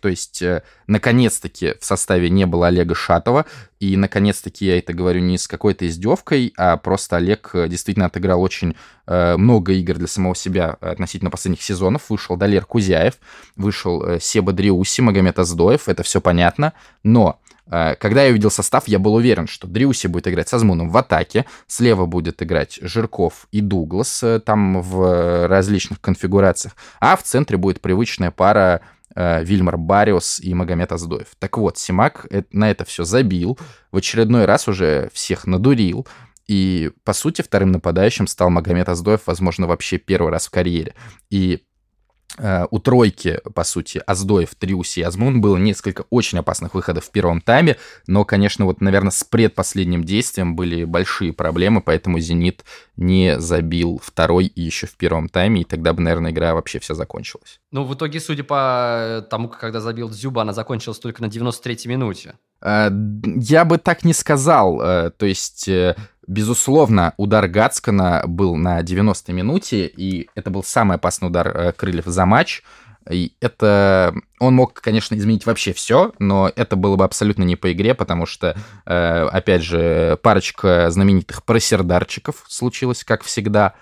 [0.00, 3.44] То есть, э, наконец-таки в составе не было Олега Шатова.
[3.80, 8.40] И, наконец-таки, я это говорю не с какой-то издевкой, а просто Олег э, действительно отыграл
[8.40, 12.08] очень э, много игр для самого себя относительно последних сезонов.
[12.08, 13.18] Вышел Далер Кузяев,
[13.56, 15.88] вышел э, Себа Дриуси, Магомед Аздоев.
[15.88, 16.72] Это все понятно.
[17.02, 17.38] Но
[17.70, 21.46] когда я увидел состав, я был уверен, что Дриуси будет играть с Азмуном в атаке,
[21.66, 27.80] слева будет играть Жирков и Дуглас, э, там в различных конфигурациях, а в центре будет
[27.80, 28.80] привычная пара
[29.14, 31.28] э, Вильмар Бариус и Магомед Аздоев.
[31.38, 33.58] Так вот, Симак на это все забил,
[33.92, 36.06] в очередной раз уже всех надурил,
[36.46, 40.94] и, по сути, вторым нападающим стал Магомед Аздоев, возможно, вообще первый раз в карьере.
[41.30, 41.69] И Э,
[42.38, 47.40] у тройки, по сути, Аздоев, Триуси и Азмун было несколько очень опасных выходов в первом
[47.40, 52.64] тайме, но, конечно, вот, наверное, с предпоследним действием были большие проблемы, поэтому «Зенит»
[52.96, 56.94] не забил второй и еще в первом тайме, и тогда бы, наверное, игра вообще вся
[56.94, 57.60] закончилась.
[57.70, 62.34] Ну, в итоге, судя по тому, когда забил Дзюба, она закончилась только на 93-й минуте.
[62.62, 62.90] Э,
[63.36, 64.80] я бы так не сказал.
[64.80, 65.68] Э, то есть
[66.30, 72.04] Безусловно, удар Гацкана был на 90-й минуте, и это был самый опасный удар э, Крыльев
[72.04, 72.62] за матч.
[73.10, 74.14] И это...
[74.38, 78.26] Он мог, конечно, изменить вообще все, но это было бы абсолютно не по игре, потому
[78.26, 83.74] что, э, опять же, парочка знаменитых просердарчиков случилось, как всегда.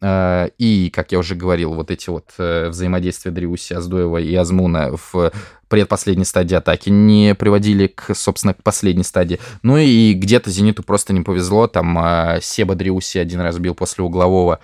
[0.00, 5.32] Э, и, как я уже говорил, вот эти вот взаимодействия Дриуси, Аздоева и Азмуна в
[5.70, 9.38] предпоследней стадии атаки не приводили к, собственно, к последней стадии.
[9.62, 11.68] Ну и где-то «Зениту» просто не повезло.
[11.68, 14.58] Там э, Себа Дриуси один раз бил после углового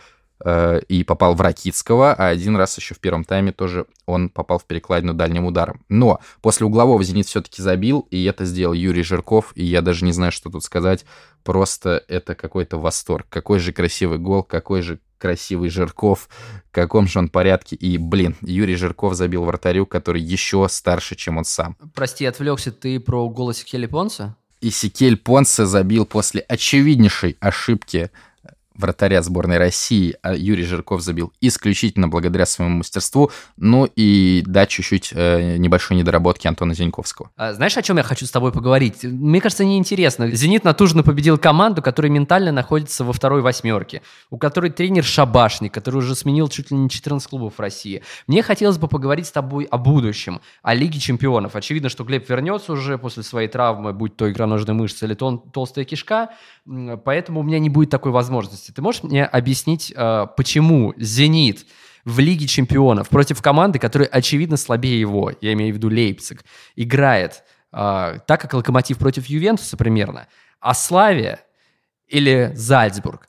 [0.45, 4.59] э, и попал в Ракитского, а один раз еще в первом тайме тоже он попал
[4.59, 5.81] в перекладину дальним ударом.
[5.89, 10.13] Но после углового «Зенит» все-таки забил, и это сделал Юрий Жирков, и я даже не
[10.13, 11.05] знаю, что тут сказать.
[11.45, 13.27] Просто это какой-то восторг.
[13.31, 16.29] Какой же красивый гол, какой же красивый Жирков,
[16.69, 17.77] в каком же он порядке.
[17.77, 21.77] И, блин, Юрий Жирков забил вратарю, который еще старше, чем он сам.
[21.95, 24.37] Прости, отвлекся ты про голос Келли Понса?
[24.61, 28.11] И Сикель Понсе забил после очевиднейшей ошибки
[28.79, 35.13] вратаря сборной России, а Юрий Жирков забил исключительно благодаря своему мастерству, ну и дать чуть-чуть
[35.15, 37.31] э, небольшой недоработки Антона Зиньковского.
[37.37, 39.05] А, знаешь, о чем я хочу с тобой поговорить?
[39.05, 40.31] Мне кажется, неинтересно.
[40.31, 45.97] «Зенит» натужно победил команду, которая ментально находится во второй восьмерке, у которой тренер Шабашник, который
[45.97, 48.03] уже сменил чуть ли не 14 клубов в России.
[48.27, 51.57] Мне хотелось бы поговорить с тобой о будущем, о Лиге чемпионов.
[51.57, 55.85] Очевидно, что Глеб вернется уже после своей травмы, будь то икроножная мышца или тол- толстая
[55.85, 56.31] кишка,
[57.05, 58.73] поэтому у меня не будет такой возможности возможности.
[58.73, 61.67] Ты можешь мне объяснить, э, почему «Зенит»
[62.05, 66.45] в Лиге чемпионов против команды, которая, очевидно, слабее его, я имею в виду Лейпциг,
[66.77, 70.27] играет э, так, как Локомотив против Ювентуса примерно,
[70.61, 71.41] а Славия
[72.09, 73.29] или Зальцбург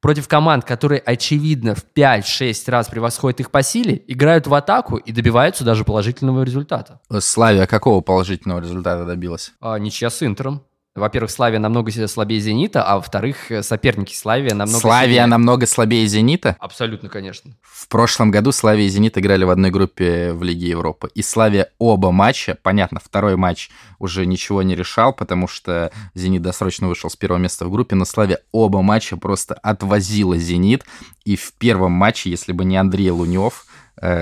[0.00, 5.12] против команд, которые, очевидно, в 5-6 раз превосходят их по силе, играют в атаку и
[5.12, 7.00] добиваются даже положительного результата.
[7.20, 9.52] Славия какого положительного результата добилась?
[9.60, 10.62] А, ничья с Интером.
[11.00, 15.26] Во-первых, Славия намного слабее Зенита, а во-вторых, соперники Славия намного Славия сильнее.
[15.26, 16.56] намного слабее Зенита?
[16.60, 17.52] Абсолютно, конечно.
[17.62, 21.08] В прошлом году Славия и Зенит играли в одной группе в Лиге Европы.
[21.14, 26.88] И Славия оба матча, понятно, второй матч уже ничего не решал, потому что Зенит досрочно
[26.88, 30.84] вышел с первого места в группе, но Славия оба матча просто отвозила Зенит.
[31.24, 33.66] И в первом матче, если бы не Андрей Лунев,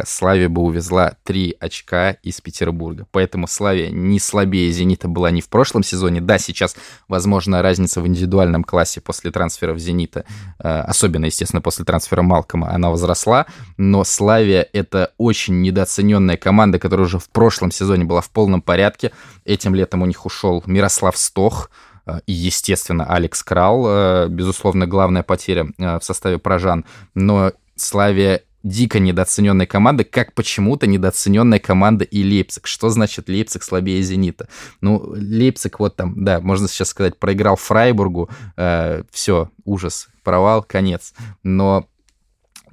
[0.05, 3.07] Славия бы увезла 3 очка из Петербурга.
[3.13, 6.21] Поэтому Славия не слабее «Зенита» была не в прошлом сезоне.
[6.21, 10.25] Да, сейчас, возможно, разница в индивидуальном классе после трансферов «Зенита»,
[10.59, 17.07] э, особенно, естественно, после трансфера Малкома, она возросла, но Славия— это очень недооцененная команда, которая
[17.07, 19.13] уже в прошлом сезоне была в полном порядке.
[19.45, 21.71] Этим летом у них ушел Мирослав Стох,
[22.07, 26.85] э, и, естественно, Алекс Крал, безусловно, главная потеря в составе прожан.
[27.15, 32.67] Но Славия дико недооцененной команды, как почему-то недооцененная команда и Лейпциг.
[32.67, 34.49] Что значит Лейпциг слабее Зенита?
[34.81, 41.15] Ну, Лейпциг вот там, да, можно сейчас сказать, проиграл Фрайбургу, э, все, ужас, провал, конец.
[41.43, 41.87] Но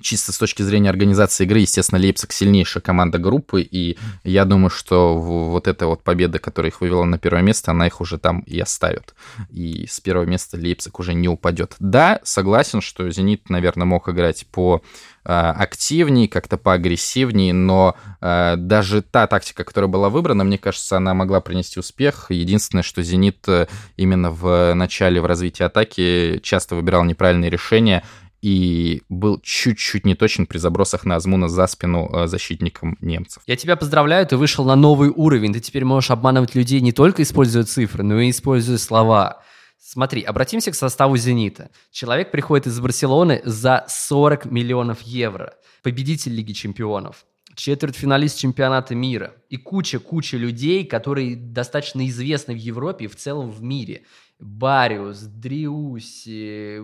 [0.05, 5.17] чисто с точки зрения организации игры, естественно, Лейпциг сильнейшая команда группы, и я думаю, что
[5.17, 8.59] вот эта вот победа, которая их вывела на первое место, она их уже там и
[8.59, 9.15] оставит.
[9.49, 11.75] И с первого места Лейпциг уже не упадет.
[11.79, 14.83] Да, согласен, что Зенит, наверное, мог играть по
[15.27, 21.15] а, активнее, как-то поагрессивнее, но э, даже та тактика, которая была выбрана, мне кажется, она
[21.15, 22.27] могла принести успех.
[22.29, 23.65] Единственное, что «Зенит» э,
[23.97, 28.03] именно в начале, в развитии атаки часто выбирал неправильные решения,
[28.45, 33.41] и был чуть-чуть неточен при забросах на Азмуна за спину э, защитникам немцев.
[33.47, 35.51] Я тебя поздравляю, ты вышел на новый уровень.
[35.51, 39.41] Ты теперь можешь обманывать людей не только используя цифры, но и используя слова.
[39.79, 41.71] Смотри, обратимся к составу «Зенита».
[41.91, 45.55] Человек приходит из Барселоны за 40 миллионов евро.
[45.81, 47.25] Победитель Лиги чемпионов.
[47.55, 53.63] Четвертьфиналист чемпионата мира– и куча-куча людей, которые достаточно известны в Европе и в целом в
[53.63, 54.03] мире.
[54.37, 56.79] Бариус, Дриуси,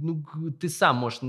[0.00, 0.24] ну,
[0.60, 1.20] ты сам можешь,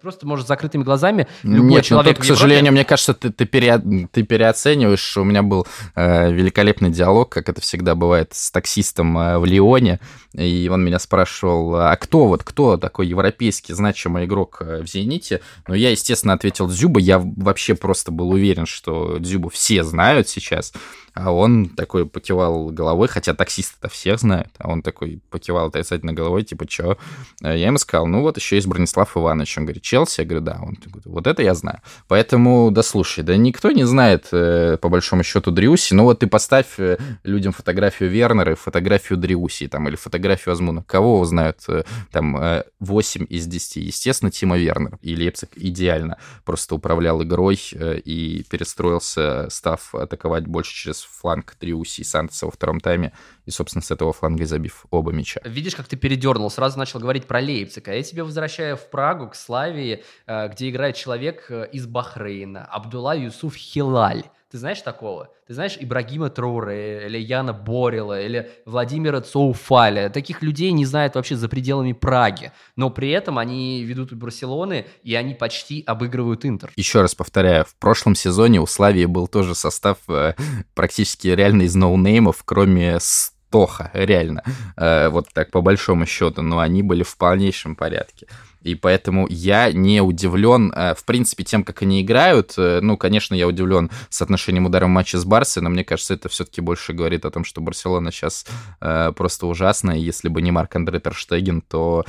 [0.00, 1.28] просто можешь с закрытыми глазами.
[1.42, 3.78] Любой Нет, человек тут, к сожалению, мне кажется, ты, ты, пере,
[4.10, 5.18] ты переоцениваешь.
[5.18, 10.00] У меня был э, великолепный диалог, как это всегда бывает, с таксистом э, в Лионе,
[10.32, 15.42] и он меня спрашивал, а кто вот, кто такой европейский значимый игрок э, в «Зените»?
[15.66, 20.72] Ну, я, естественно, ответил Дзюба, я вообще просто был уверен, что Дзюбу все знают сейчас,
[21.18, 26.44] а он такой покивал головой, хотя таксисты-то всех знают, а он такой покивал отрицательно головой,
[26.44, 26.96] типа, чё?
[27.42, 29.58] А я ему сказал, ну вот еще есть Бронислав Иванович.
[29.58, 30.20] Он говорит, Челси?
[30.20, 30.58] Я говорю, да.
[30.62, 31.80] Он говорит, вот это я знаю.
[32.06, 35.94] Поэтому, да слушай, да никто не знает, э, по большому счету, Дриуси.
[35.94, 40.84] Ну вот ты поставь э, людям фотографию Вернера и фотографию Дриуси, там, или фотографию Азмуна.
[40.84, 43.76] Кого знают э, там 8 из 10?
[43.76, 44.98] Естественно, Тима Вернер.
[45.02, 52.04] И Лейпциг идеально просто управлял игрой и перестроился, став атаковать больше через фланг Триуси и
[52.04, 53.12] Сантоса во втором тайме,
[53.46, 55.40] и, собственно, с этого фланга забив оба мяча.
[55.44, 59.28] Видишь, как ты передернул, сразу начал говорить про Лейпциг, а я тебя возвращаю в Прагу,
[59.28, 64.24] к Славии, э, где играет человек э, из Бахрейна, Абдулла Юсуф Хилаль.
[64.50, 65.28] Ты знаешь такого?
[65.46, 70.08] Ты знаешь Ибрагима Троуре, или Яна Борила, или Владимира Цоуфаля.
[70.08, 72.52] Таких людей не знают вообще за пределами Праги.
[72.74, 76.72] Но при этом они ведут Барселоны, и они почти обыгрывают Интер.
[76.76, 80.32] Еще раз повторяю, в прошлом сезоне у Славии был тоже состав э,
[80.74, 83.00] практически реально из ноунеймов, кроме
[83.50, 84.42] Тоха, реально.
[84.78, 88.26] Э, вот так по большому счету, но они были в полнейшем порядке.
[88.68, 92.54] И поэтому я не удивлен, э, в принципе, тем, как они играют.
[92.58, 96.60] Э, ну, конечно, я удивлен соотношением ударов матча с Барсой, но мне кажется, это все-таки
[96.60, 98.46] больше говорит о том, что Барселона сейчас
[98.80, 99.98] э, просто ужасна.
[99.98, 102.04] И если бы не Марк Андре Терштеген, то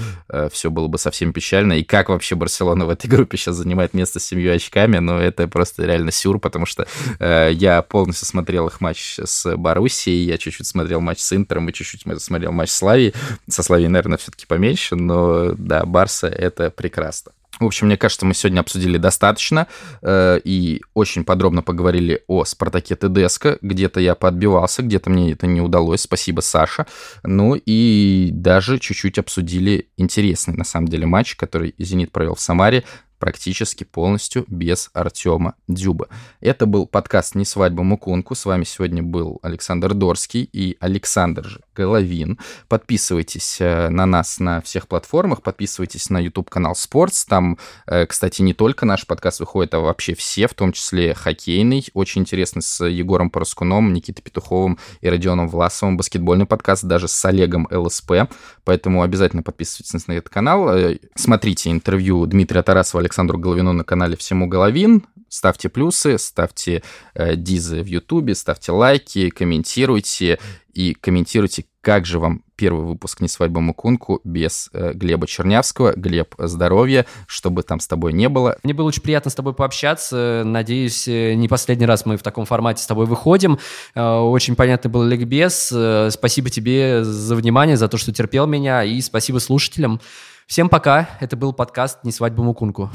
[0.51, 1.73] все было бы совсем печально.
[1.73, 5.47] И как вообще Барселона в этой группе сейчас занимает место с семью очками, ну, это
[5.47, 6.87] просто реально сюр, потому что
[7.19, 12.03] я полностью смотрел их матч с Боруссией, я чуть-чуть смотрел матч с Интером и чуть-чуть
[12.21, 13.13] смотрел матч с Славией.
[13.47, 17.31] Со Славией, наверное, все-таки поменьше, но да, Барса это прекрасно.
[17.59, 19.67] В общем, мне кажется, мы сегодня обсудили достаточно
[20.01, 23.57] э, и очень подробно поговорили о Спартаке ТДСК.
[23.61, 26.01] Где-то я подбивался, где-то мне это не удалось.
[26.01, 26.87] Спасибо, Саша.
[27.23, 32.85] Ну и даже чуть-чуть обсудили интересный, на самом деле, матч, который «Зенит» провел в Самаре
[33.19, 36.07] практически полностью без Артема Дюба.
[36.39, 38.33] Это был подкаст «Не свадьба Мукунку».
[38.33, 42.39] С вами сегодня был Александр Дорский и Александр же Головин.
[42.67, 47.25] Подписывайтесь э, на нас на всех платформах, подписывайтесь на YouTube-канал Sports.
[47.27, 47.57] Там,
[47.87, 51.85] э, кстати, не только наш подкаст выходит, а вообще все, в том числе хоккейный.
[51.93, 55.97] Очень интересный с Егором Пороскуном, Никитой Петуховым и Родионом Власовым.
[55.97, 58.29] Баскетбольный подкаст даже с Олегом ЛСП.
[58.63, 60.69] Поэтому обязательно подписывайтесь на этот канал.
[60.69, 65.03] Э, смотрите интервью Дмитрия Тарасова, Александру Головину на канале «Всему Головин».
[65.29, 66.83] Ставьте плюсы, ставьте
[67.15, 70.37] э, дизы в Ютубе, ставьте лайки, комментируйте
[70.73, 75.93] и комментируйте, как же вам первый выпуск «Не свадьба Мукунку» без э, Глеба Чернявского.
[75.95, 78.57] Глеб, здоровья, чтобы там с тобой не было.
[78.61, 80.43] Мне было очень приятно с тобой пообщаться.
[80.45, 83.57] Надеюсь, э, не последний раз мы в таком формате с тобой выходим.
[83.95, 85.71] Э, очень понятный был ликбез.
[85.73, 89.99] Э, спасибо тебе за внимание, за то, что терпел меня, и спасибо слушателям.
[90.49, 91.07] Всем пока.
[91.19, 92.89] Это был подкаст «Не свадьба Мукунку».